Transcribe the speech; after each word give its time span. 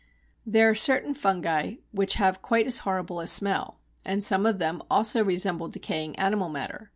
There 0.47 0.67
are 0.67 0.73
certain 0.73 1.13
fungi 1.13 1.75
which 1.91 2.15
have 2.15 2.41
quite 2.41 2.65
as 2.65 2.79
horrible 2.79 3.19
a 3.19 3.27
smell, 3.27 3.77
and 4.03 4.23
some 4.23 4.47
of 4.47 4.57
them 4.57 4.81
also 4.89 5.23
resemble 5.23 5.67
decaying 5.69 6.15
animal 6.17 6.49
matter. 6.49 6.89